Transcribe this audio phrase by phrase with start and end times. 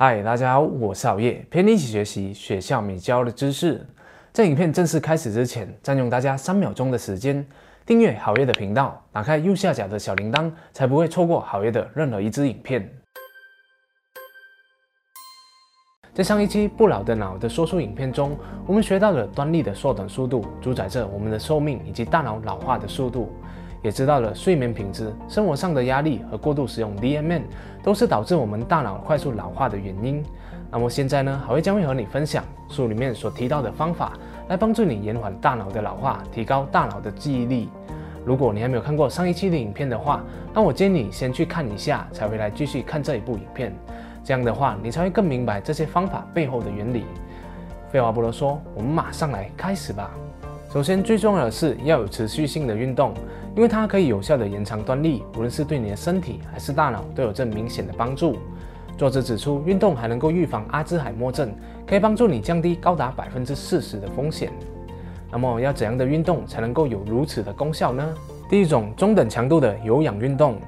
[0.00, 3.84] 嗨，大家好，我是熬夜，陪你一起学习学校没教的知识。
[4.32, 7.44] 在影片正式开始之前，占用大家三秒钟的时间，
[7.84, 12.88] 订阅好夜的频道，打开右下角的小铃铛，才不会错过好夜的任何一支影片。
[16.14, 18.38] 在上一期不老的脑的说书影片中，
[18.68, 23.32] 我们学到了端粒的缩短速度主宰着我们的寿命以及大脑老化的速度。
[23.82, 27.42] 也知道了睡眠品质、生活上的压力和过度使用 DMN
[27.82, 30.22] 都是导致我们大脑快速老化的原因。
[30.70, 34.12] 那么现在呢，好会将会和你分享书里面所提到的方法，
[34.48, 37.68] 来帮助你延缓大脑的老化，提高大脑的记忆力。
[38.24, 40.22] 如果你还没有看过上一期的影片的话，
[40.52, 43.74] 那我建议你先去看一下，才会来继续看这一部影片。
[44.22, 47.04] 这样的话，你才会更明白这些方法背后的原理。
[47.90, 50.10] 废话不多说，我们马上来开始吧。
[50.70, 53.14] 首先，最重要的是要有持续性的运动。
[53.58, 58.36] 因为它可以有效的延长端粒，无论是对你的身体还是大脑都有着明显的帮助。
[58.96, 61.52] 作者指出，运动还能够预防阿兹海默症，
[61.84, 64.52] 可以帮助你降低高达百分之四十的风险。
[65.32, 68.14] 那么要怎样的运动才能够有如此的功效呢？
[68.48, 70.60] 第一种，中等强度的有氧运动。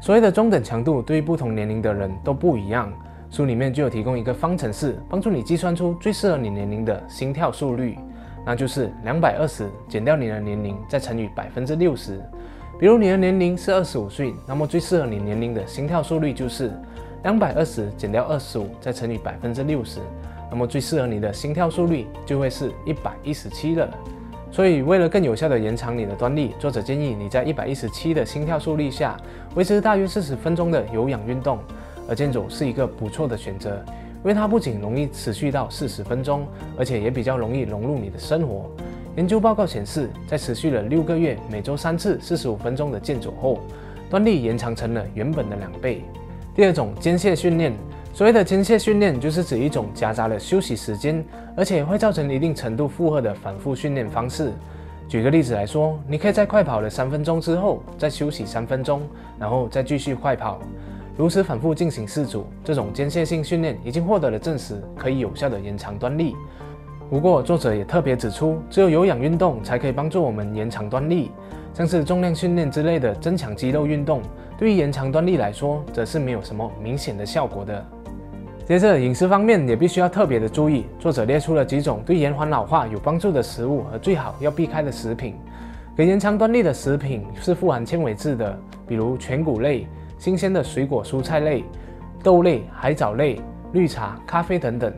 [0.00, 2.90] 所谓的中等强度，对于不同年龄的人都不一样。
[3.28, 7.98] 书里面就有提供一个方程式，帮助你计算出最适合你年龄的心跳速率。
[8.48, 12.18] 那就是两百二十减掉你的年龄，再乘以百分之六十。
[12.80, 16.72] 比如你的年龄是二十五岁，那么最适合你年龄的心跳速率就是
[17.24, 20.00] 两百二十减掉二十五，再乘以百分之六十。
[20.50, 23.86] 那么最适合你的心跳速率就会是一百一十七了。
[24.50, 29.14] 所以为了更有效地延长你的端粒，作者建议你在一百一十七的心跳速率下
[29.56, 31.58] 维持大约四十分钟的有氧运动，
[32.08, 33.84] 而健走是一个不错的选择。
[34.18, 38.70] 因为它不仅容易持续到四十分钟，而且也比较容易融入你的生活。
[39.16, 43.58] 研究报告显示，在持续了六个月、每周三次四十五分钟的健走后，
[44.08, 46.04] 端粒延长成了原本的两倍。
[46.54, 47.72] 第二种间歇训练，
[48.12, 51.24] 所谓的间歇训练就是指一种夹杂了休息时间，
[51.56, 54.52] 而且会造成一定程度负荷的反复训练方式。
[55.08, 59.02] 举个例子来说，你可以在快跑了三分钟之后，再休息三分钟，
[59.38, 60.60] 然后再继续快跑。
[61.18, 66.36] 如此反复进行四组，这种间歇性训练已经获得了证实，可以有效的延长端粒。
[67.10, 71.32] 不过，作者也特别指出，只有有氧运动才可以帮助我们延长端粒，
[71.74, 74.22] 像是重量训练之类的增强肌肉运动，
[74.56, 77.84] 对于延长端粒来说，则是没有什么明显的效果的。
[78.64, 85.34] 接着，饮食方面也必须要特别的注意，作者列出了几种对延缓老化有帮助的食物和最好要避开的食品。
[85.96, 89.84] 可延长端粒的食品是富含纤维质的，比如全谷类。
[90.18, 91.64] 新鲜的水果、蔬菜类、
[92.22, 93.40] 豆类、海藻类、
[93.72, 94.92] 绿茶、咖啡等等，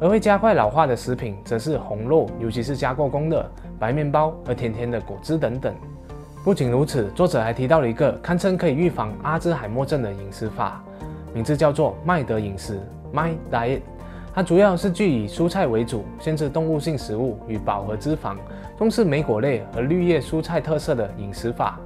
[0.00, 5.74] 而会加快老化的食品则是红肉，尤其是加过工的白面包和甜甜的果汁等等。
[6.42, 10.82] 不仅如此，作者还提到了一个堪称可以预防阿兹海默症的饮食法，
[11.32, 12.80] 名字叫做麦德饮食
[13.14, 13.80] （My Diet）。
[14.34, 18.36] 它主要是据以蔬菜为主，限制动物性食物与饱和脂肪，
[18.78, 21.78] 重视莓果类和绿叶蔬菜特色的饮食法。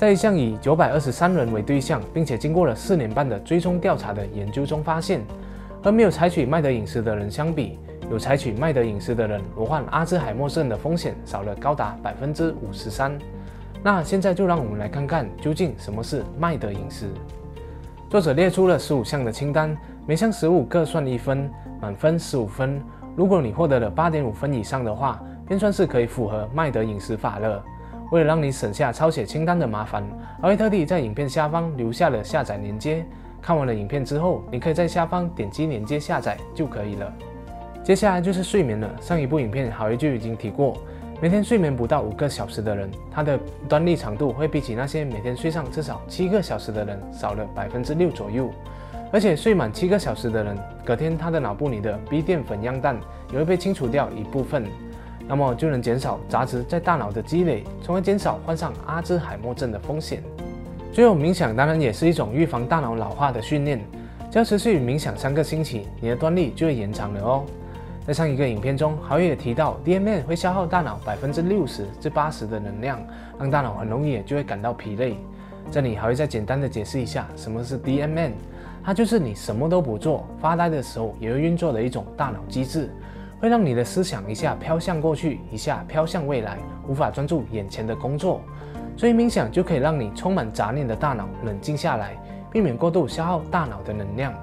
[0.00, 5.20] 在一项以九百二十三人为对象，并且经过了四年半的追踪调查的研究中发现，
[5.82, 7.78] 和没有采取麦德饮食的人相比，
[8.10, 13.12] 有采取麦德饮食的人，罹患阿兹海默症的风险少了高达百分之五十三。
[13.82, 17.10] 那现在就让我们来看看究竟什么是麦德饮食。
[18.08, 22.80] 作者列出了十五项的清单，每项食物各算一分，满分十五分。
[23.14, 27.62] 如果你获得了八点五分以上的话，便算是可以符合麦德饮食法了。
[28.10, 30.04] 为了让你省下抄写清单的麻烦，
[30.42, 33.04] 还会特地在影片下方留下了下载链接。
[33.40, 37.12] 看完了影片之后，你可以在下方点击链接下载就可以了。
[37.82, 38.90] 接下来就是睡眠了。
[39.00, 40.76] 上一部影片好一就已经提过，
[41.22, 43.38] 每天睡眠不到五个小时的人，他的
[43.68, 48.50] 端粒长度会比起那些每天睡上至少七个小时的人少了百分之六左右。
[49.12, 52.96] 而且睡满七个小时的人，隔天他的脑部里的 B 淀粉样蛋
[53.32, 54.64] 也会被清除掉一部分。
[55.30, 60.20] 那么就能减少杂质在大脑的积累，从而减少患上阿兹海默症的风险。
[60.92, 63.80] 最后，冥想当然也是一种预防大脑老化的训练。
[64.28, 67.44] 只要持续冥想三个星期，你的端粒就会延长了哦。
[68.04, 73.00] 在上一个影片中，豪也提到，DMN 会消耗大脑百分之六十至八十的能量，
[73.38, 75.16] 让大脑很容易就会感到疲累。
[75.70, 78.32] 这里还会再简单的解释一下什么是 DMN，
[78.82, 82.90] 它就是你什么都不做，发呆的时候也会运作的一种大脑机制。
[83.40, 88.42] 会让你的思想一下飘向过去，一下飘向未来，无法专注眼前的工作。
[88.96, 92.14] 所以冥想就可以让你充满杂念的大脑冷静下来，
[92.52, 94.34] 避免过度消耗大脑的能量。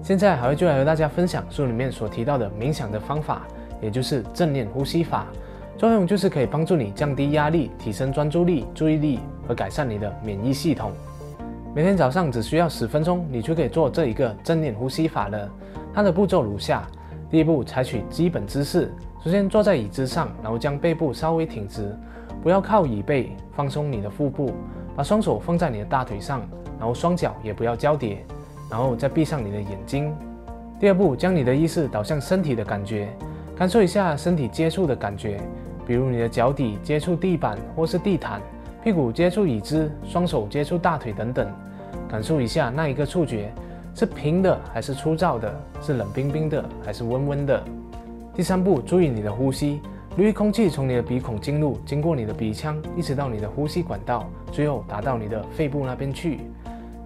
[0.00, 3.42] 现在，海威就来和大家分享书里面所提到的冥想的方法，
[3.80, 5.26] 也就是正念呼吸法。
[5.76, 9.18] 作用就是可以帮助你降低压力，提升专注力、注意力
[9.48, 10.92] 和改善你的免疫系统。
[11.74, 15.50] 每天早上只需要十分钟，你就可以做这一个正念呼吸法了。
[15.92, 16.86] 它的步骤如下：
[17.34, 21.92] 第一步，采取基本姿势，首先坐在椅子上，然后将背部稍微挺直，
[22.44, 24.52] 不要靠椅背，放松你的腹部，
[24.94, 26.42] 把双手放在你的大腿上，
[26.78, 28.24] 然后双脚也不要交叠，
[28.70, 30.14] 然后再闭上你的眼睛。
[30.78, 33.08] 第二步，将你的意识导向身体的感觉，
[33.56, 35.40] 感受一下身体接触的感觉，
[35.88, 38.40] 比如你的脚底接触地板或是地毯，
[38.84, 41.52] 屁股接触椅子，双手接触大腿等等，
[42.08, 43.52] 感受一下那一个触觉。
[43.94, 45.54] 是平的还是粗糙的？
[45.80, 47.62] 是冷冰冰的还是温温的？
[48.34, 49.80] 第三步，注意你的呼吸，
[50.16, 56.40] 留意空气从你的鼻孔进入，经过你的鼻腔，一直到你的呼吸管道，最后达到你的肺部那边去。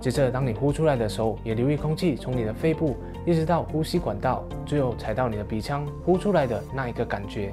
[0.01, 2.97] 接着，当你呼出来的时候，也留意空气从你的肺部
[3.27, 7.53] 一直到呼吸管道，最后才到你的鼻腔呼出来的那一个感觉。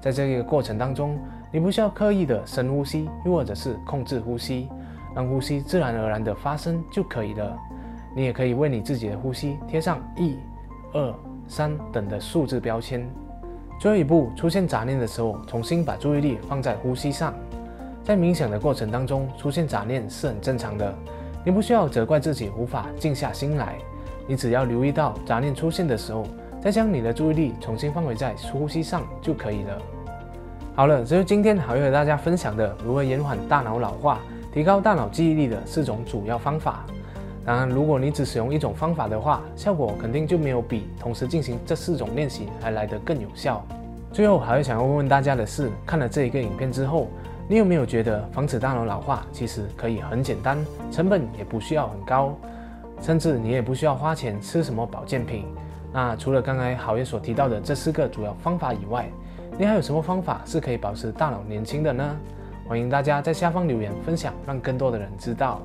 [0.00, 1.18] 在这个过程当中，
[1.50, 4.68] 你不需要刻意的深呼吸，又或者是控制呼吸，
[5.16, 7.58] 让呼吸自然而然的发生就可以了。
[8.14, 10.36] 你也可以为你自己的呼吸贴上一、
[10.92, 11.14] 二、
[11.48, 13.08] 三等的数字标签。
[13.80, 17.34] 最后一步，出现杂念的时候，重新把注意力放在呼吸上。
[18.04, 20.94] 在冥想的过程当中，出现杂念是很正常的，
[21.44, 23.76] 你不需要责怪自己无法静下心来。
[24.26, 26.24] 你只要留意到杂念出现的时候，
[26.60, 29.78] 再将你的注意力重新放回在呼吸上就可以了。
[30.74, 34.20] 好了，这是今天好友和大家分享的如何延缓大脑老化、
[34.52, 36.84] 提高大脑记忆力的四种主要方法。
[37.44, 43.64] 当然，如果你只使用一种方法的话，效果肯定就没有比同时进行这四种练习还来得更有效。
[44.12, 47.08] 最后，还会想要问问大家的是，看了这一个影片之后，
[47.48, 50.56] 你有没有觉得防止大脑老化其实可以很简单，
[50.92, 52.32] 成本也不需要很高，
[53.00, 55.44] 甚至你也不需要花钱吃什么保健品？
[55.92, 59.10] 那除了刚才好爷所提到的这四个主要方法以外，
[59.58, 62.16] 你还有什么方法是可以保持大脑年轻的呢？
[62.68, 65.60] 欢迎大家在下方留言分享，让更多的人知道。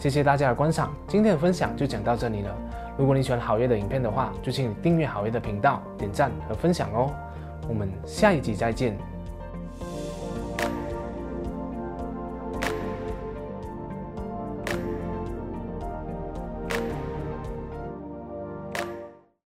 [0.00, 2.56] 谢谢大家的观赏，今天的分享就讲到这里了。
[2.96, 7.12] 如果你喜欢好月的影片的话，就请你订阅好月的频道、点赞和分享哦。
[7.68, 8.96] 我们下一集再见。